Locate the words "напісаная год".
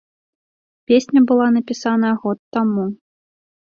1.59-2.37